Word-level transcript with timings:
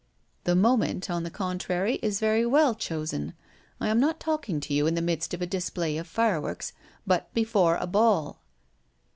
"The 0.45 0.55
moment, 0.55 1.11
on 1.11 1.21
the 1.21 1.29
contrary, 1.29 1.99
is 2.01 2.19
very 2.19 2.43
well 2.43 2.73
chosen. 2.73 3.35
I 3.79 3.89
am 3.89 3.99
not 3.99 4.19
talking 4.19 4.59
to 4.61 4.73
you 4.73 4.87
in 4.87 4.95
the 4.95 4.99
midst 5.03 5.31
of 5.31 5.43
a 5.43 5.45
display 5.45 5.95
of 5.97 6.07
fireworks, 6.07 6.73
but 7.05 7.31
before 7.35 7.75
a 7.75 7.85
ball." 7.85 8.41